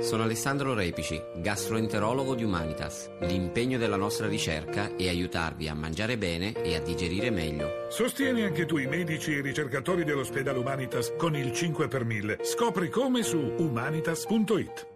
[0.00, 3.08] Sono Alessandro Repici, gastroenterologo di Humanitas.
[3.20, 7.86] L'impegno della nostra ricerca è aiutarvi a mangiare bene e a digerire meglio.
[7.88, 12.38] Sostieni anche tu i medici e i ricercatori dell'ospedale Humanitas con il 5 per 1000.
[12.42, 14.86] Scopri come su humanitas.it.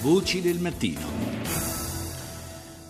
[0.00, 1.31] Voci del mattino.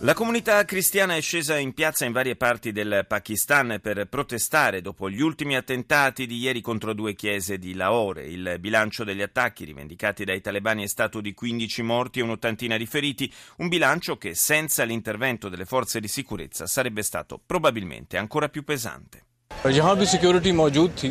[0.02, 5.10] La comunità cristiana è scesa in piazza in varie parti del Pakistan per protestare dopo
[5.10, 8.26] gli ultimi attentati di ieri contro due chiese di Lahore.
[8.26, 12.86] Il bilancio degli attacchi rivendicati dai talebani è stato di 15 morti e un'ottantina di
[12.86, 18.62] feriti, un bilancio che senza l'intervento delle forze di sicurezza sarebbe stato probabilmente ancora più
[18.62, 19.24] pesante.
[19.66, 21.10] यहाँ भी सिक्योरिटी मौजूद थी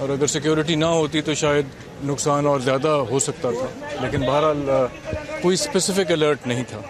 [0.00, 1.70] और अगर सिक्योरिटी ना होती तो शायद
[2.04, 3.68] नुकसान और ज़्यादा हो सकता था
[4.02, 6.80] लेकिन बहरहाल कोई स्पेसिफिक अलर्ट नहीं था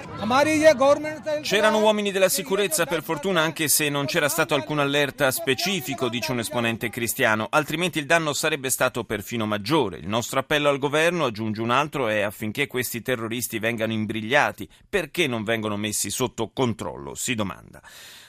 [1.42, 6.32] C'erano uomini della sicurezza per fortuna anche se non c'era stato alcun allerta specifico, dice
[6.32, 9.96] un esponente cristiano, altrimenti il danno sarebbe stato perfino maggiore.
[9.96, 14.68] Il nostro appello al governo, aggiunge un altro, è affinché questi terroristi vengano imbrigliati.
[14.88, 17.15] Perché non vengono messi sotto controllo?
[17.15, 17.80] Si domanda.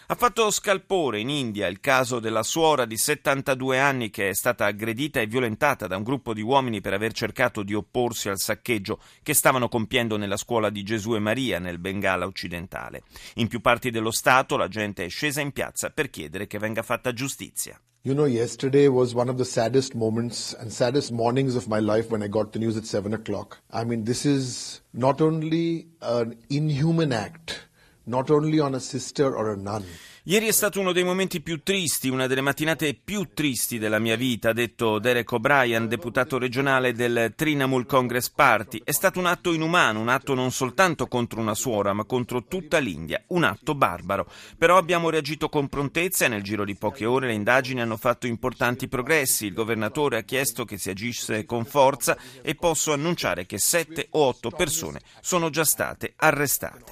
[0.09, 4.65] Ha fatto scalpore in India il caso della suora di 72 anni che è stata
[4.65, 9.01] aggredita e violentata da un gruppo di uomini per aver cercato di opporsi al saccheggio
[9.25, 13.03] che stavano compiendo nella scuola di Gesù e Maria nel Bengala occidentale.
[13.35, 16.83] In più parti dello Stato la gente è scesa in piazza per chiedere che venga
[16.83, 17.77] fatta giustizia.
[18.03, 22.13] You know, yesterday was one of the saddest moments and saddest mornings of my life
[22.13, 23.61] when I got the news at 7 o'clock.
[23.73, 27.67] I mean, this is not only an inhuman act
[28.07, 29.85] not only on a sister or a nun.
[30.29, 34.17] Ieri è stato uno dei momenti più tristi, una delle mattinate più tristi della mia
[34.17, 38.81] vita, ha detto Derek O'Brien, deputato regionale del Trinamool Congress Party.
[38.83, 42.79] È stato un atto inumano, un atto non soltanto contro una suora, ma contro tutta
[42.79, 44.29] l'India, un atto barbaro.
[44.59, 48.27] Però abbiamo reagito con prontezza e nel giro di poche ore le indagini hanno fatto
[48.27, 49.47] importanti progressi.
[49.47, 54.25] Il governatore ha chiesto che si agisse con forza e posso annunciare che sette o
[54.25, 56.83] otto persone sono già state arrestate.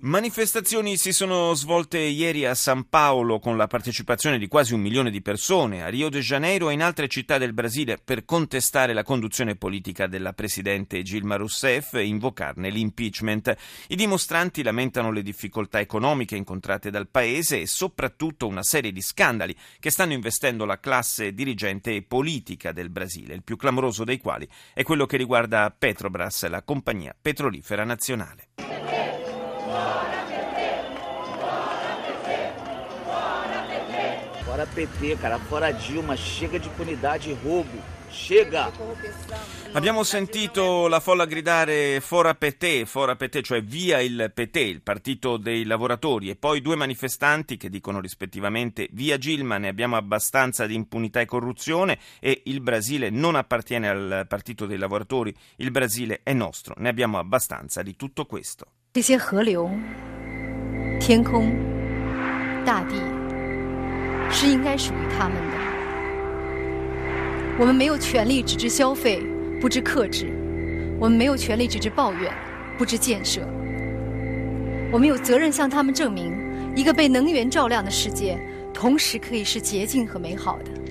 [0.00, 5.10] Manifestazioni si sono svolte ieri a San Paolo con la partecipazione di quasi un milione
[5.10, 9.02] di persone, a Rio de Janeiro e in altre città del Brasile per contestare la
[9.02, 13.54] conduzione politica della presidente Gilma Rousseff e invocarne l'impeachment.
[13.88, 19.54] I dimostranti lamentano le difficoltà economiche incontrate dal paese e soprattutto una serie di scandali
[19.78, 24.48] che stanno investendo la classe dirigente e politica del Brasile, il più clamoroso dei quali
[24.72, 28.48] è quello che riguarda Petrobras, la compagnia petrolifera nazionale.
[34.44, 38.00] Fora PT, cara, fora Dilma, chega de impunidade e roubo.
[38.12, 38.70] Chega!
[39.72, 45.38] Abbiamo sentito la folla gridare fora PT, fora PT, cioè via il PT, il partito
[45.38, 50.74] dei lavoratori, e poi due manifestanti che dicono rispettivamente via Gilma, ne abbiamo abbastanza di
[50.74, 56.34] impunità e corruzione e il Brasile non appartiene al partito dei lavoratori, il Brasile è
[56.34, 58.66] nostro, ne abbiamo abbastanza di tutto questo.
[58.94, 59.70] 这些河流、
[61.00, 61.50] 天空、
[62.62, 62.96] 大地
[64.30, 65.56] 是应该属于他们的。
[67.58, 69.22] 我们没有权利只知消费，
[69.62, 70.26] 不知克制；
[71.00, 72.30] 我们没有权利只知抱怨，
[72.76, 73.40] 不知建设。
[74.92, 76.30] 我们有责任向他们证明，
[76.76, 78.38] 一个被能源照亮的世界，
[78.74, 80.81] 同时可以是洁净和美好的。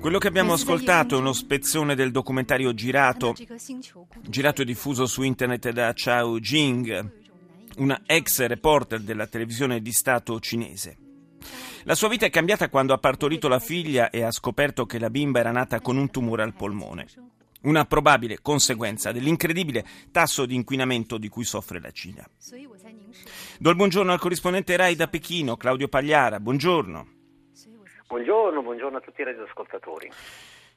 [0.00, 3.34] Quello che abbiamo ascoltato è uno spezzone del documentario girato,
[4.20, 7.12] girato e diffuso su internet da Chao Jing,
[7.78, 10.96] una ex reporter della televisione di Stato cinese.
[11.84, 15.10] La sua vita è cambiata quando ha partorito la figlia e ha scoperto che la
[15.10, 17.06] bimba era nata con un tumore al polmone.
[17.62, 22.28] Una probabile conseguenza dell'incredibile tasso di inquinamento di cui soffre la Cina.
[23.58, 26.38] Do il buongiorno al corrispondente RAI da Pechino, Claudio Pagliara.
[26.38, 27.14] Buongiorno.
[28.06, 30.10] Buongiorno, buongiorno a tutti i radioascoltatori.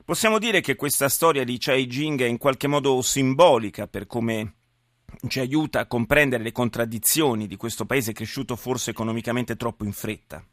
[0.03, 4.53] Possiamo dire che questa storia di Chai Jing è in qualche modo simbolica per come
[5.27, 10.43] ci aiuta a comprendere le contraddizioni di questo paese cresciuto forse economicamente troppo in fretta.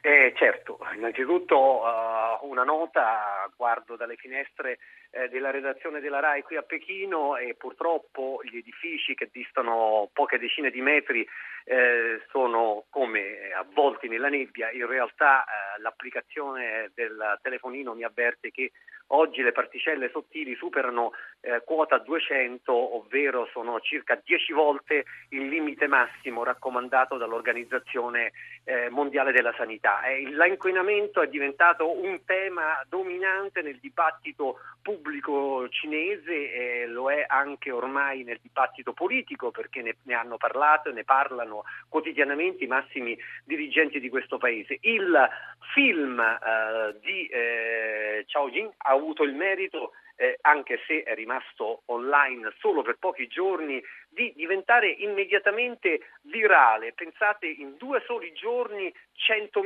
[0.00, 4.78] Eh, certo, innanzitutto uh, una nota, guardo dalle finestre
[5.14, 10.38] eh, della redazione della RAI qui a Pechino e purtroppo gli edifici che distano poche
[10.38, 11.26] decine di metri
[11.64, 18.72] eh, sono come avvolti nella nebbia, in realtà eh, l'applicazione del telefonino mi avverte che
[19.08, 25.86] oggi le particelle sottili superano eh, quota 200, ovvero sono circa 10 volte il limite
[25.86, 28.32] massimo raccomandato dall'Organizzazione
[28.64, 30.00] eh, Mondiale della Sanità.
[30.30, 38.22] l'inquinamento è diventato un tema dominante nel dibattito pubblico cinese, eh, lo è anche ormai
[38.22, 43.98] nel dibattito politico perché ne, ne hanno parlato e ne parlano quotidianamente i massimi dirigenti
[43.98, 44.78] di questo paese.
[44.82, 45.28] Il
[45.72, 51.82] film eh, di eh, Chao Jing ha avuto il merito eh, anche se è rimasto
[51.86, 53.82] online solo per pochi giorni,
[54.14, 56.92] di diventare immediatamente virale.
[56.92, 59.62] Pensate, in due soli giorni 100,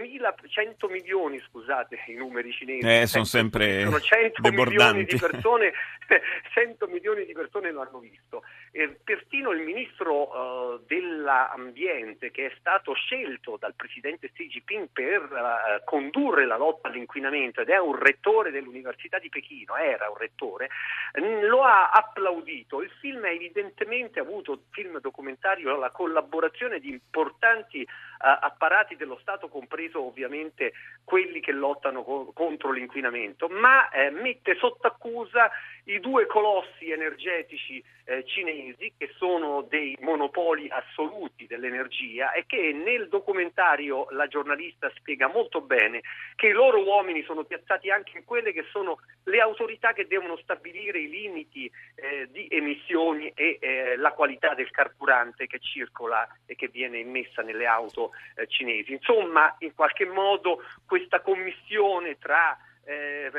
[0.49, 5.73] 100 milioni, scusate i numeri cinesi, eh, sono sempre sono 100 milioni di persone,
[6.53, 8.43] 100 milioni di persone lo hanno visto.
[8.73, 15.23] Eh, persino il ministro uh, dell'ambiente che è stato scelto dal presidente Xi Jinping per
[15.23, 20.69] uh, condurre la lotta all'inquinamento ed è un rettore dell'Università di Pechino, era un rettore,
[21.49, 22.83] lo ha applaudito.
[22.83, 24.38] Il film ha evidentemente avuto,
[24.71, 27.87] film documentario, la collaborazione di importanti
[28.19, 30.73] apparati dello Stato, compreso ovviamente
[31.05, 35.28] quelli che lottano co- contro l'inquinamento, ma eh, mette sotto accusa
[35.85, 43.09] i due colossi energetici eh, cinesi che sono dei monopoli assoluti dell'energia e che nel
[43.09, 46.01] documentario la giornalista spiega molto bene
[46.35, 50.37] che i loro uomini sono piazzati anche in quelle che sono le autorità che devono
[50.39, 56.55] stabilire i limiti eh, di emissioni e eh, la qualità del carburante che circola e
[56.55, 58.93] che viene immessa nelle auto eh, cinesi.
[58.93, 62.57] Insomma, in qualche modo questa commissione tra
[62.89, 63.31] eh,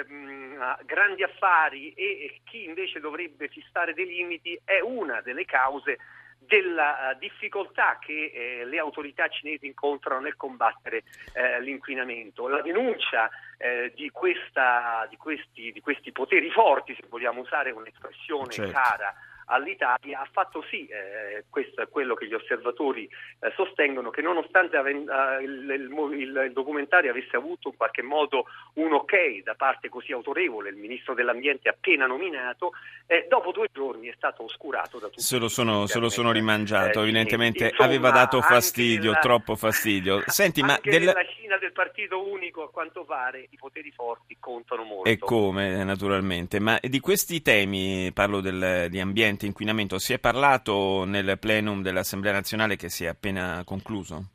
[0.86, 5.98] grandi affari e chi invece dovrebbe fissare dei limiti è una delle cause
[6.38, 11.04] della difficoltà che eh, le autorità cinesi incontrano nel combattere
[11.34, 12.48] eh, l'inquinamento.
[12.48, 18.52] La denuncia eh, di, questa, di, questi, di, questi, poteri forti, se vogliamo usare un'espressione
[18.52, 18.72] certo.
[18.72, 19.14] cara
[19.50, 23.10] all'Italia ha fatto sì, eh, questo è quello che gli osservatori
[23.40, 28.46] eh, sostengono, che nonostante aven- uh, il, il, il, documentario avesse avuto in qualche modo
[28.74, 32.72] un ok da parte così autorevole, il ministro dell'ambiente appena nominato,
[33.08, 35.22] eh, dopo due giorni è stato oscurato da tutti.
[35.22, 39.56] Se lo sono, se lo sono rimangiato, eh, evidentemente insomma, aveva dato fastidio, nella, troppo
[39.56, 40.24] fastidio.
[40.28, 41.06] Senti, ma del...
[41.06, 45.10] nella Cina del partito unico a quanto pare i poteri forti contano molto.
[45.10, 46.60] E come, naturalmente.
[46.60, 51.82] Ma di questi temi, parlo del, di ambiente, ambiente, inquinamento, si è parlato nel plenum
[51.82, 54.32] dell'Assemblea nazionale che si è appena concluso?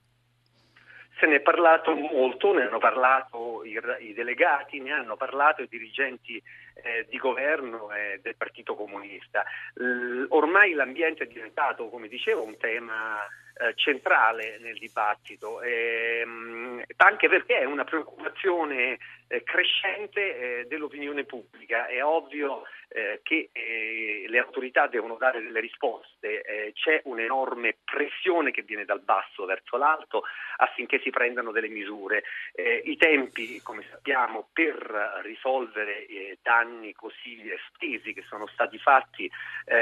[1.19, 5.69] Se ne è parlato molto, ne hanno parlato i, i delegati, ne hanno parlato i
[5.69, 6.43] dirigenti
[6.83, 9.45] eh, di governo e del Partito Comunista.
[9.75, 13.25] L- ormai l'ambiente è diventato, come dicevo, un tema
[13.56, 18.99] eh, centrale nel dibattito, ehm, anche perché è una preoccupazione
[19.29, 21.87] eh, crescente eh, dell'opinione pubblica.
[21.87, 22.65] È ovvio
[22.96, 28.85] eh, che eh, le autorità devono dare delle risposte, eh, c'è un'enorme pressione che viene
[28.85, 30.23] dal basso verso l'alto
[30.58, 32.23] affinché si prendano delle misure.
[32.55, 36.06] I tempi, come sappiamo, per risolvere
[36.41, 39.29] danni così estesi che sono stati fatti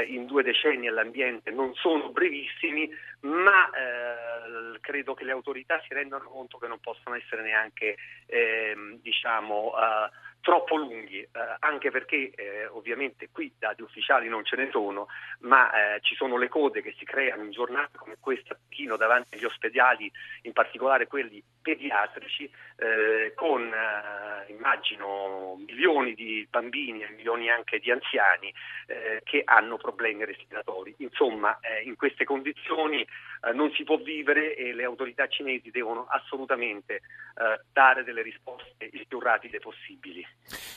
[0.07, 2.89] in due decenni all'ambiente non sono brevissimi,
[3.21, 3.69] ma
[4.81, 7.95] credo che le autorità si rendano conto che non possono essere neanche
[8.25, 9.73] ehm, diciamo,
[10.43, 11.29] troppo lunghi, eh,
[11.59, 15.07] anche perché eh, ovviamente qui dati ufficiali non ce ne sono,
[15.39, 19.35] ma eh, ci sono le code che si creano in giornate come questa Pechino davanti
[19.35, 20.11] agli ospedali,
[20.41, 27.89] in particolare quelli pediatrici, eh, con eh, immagino milioni di bambini e milioni anche di
[27.89, 28.53] anziani
[28.87, 30.93] eh, che hanno problemi respiratori.
[30.97, 33.07] Insomma, in queste condizioni
[33.53, 37.01] non si può vivere e le autorità cinesi devono assolutamente
[37.71, 40.25] dare delle risposte il più rapide possibili.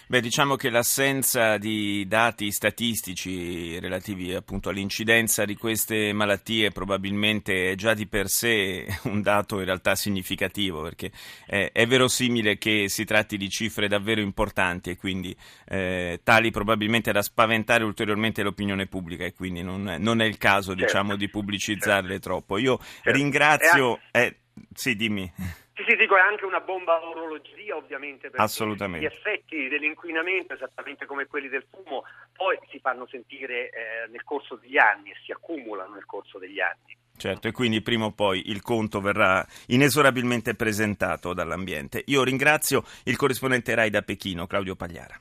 [0.08, 7.74] Beh, diciamo che l'assenza di dati statistici relativi appunto all'incidenza di queste malattie probabilmente è
[7.74, 11.10] già di per sé un dato in realtà significativo, perché
[11.44, 17.10] è, è verosimile che si tratti di cifre davvero importanti e quindi eh, tali probabilmente
[17.10, 20.84] da spaventare ulteriormente l'opinione pubblica e quindi non, non è il caso certo.
[20.84, 22.28] diciamo di pubblicizzarle certo.
[22.28, 22.58] troppo.
[22.58, 23.10] Io certo.
[23.10, 24.00] ringrazio...
[24.12, 24.36] Eh,
[24.72, 25.30] sì, dimmi.
[25.76, 31.04] Sì, sì, dico, è anche una bomba a orologeria ovviamente, perché gli effetti dell'inquinamento, esattamente
[31.04, 35.32] come quelli del fumo, poi si fanno sentire eh, nel corso degli anni e si
[35.32, 36.96] accumulano nel corso degli anni.
[37.18, 42.02] Certo, e quindi prima o poi il conto verrà inesorabilmente presentato dall'ambiente.
[42.06, 45.14] Io ringrazio il corrispondente RAI da Pechino, Claudio Pagliara.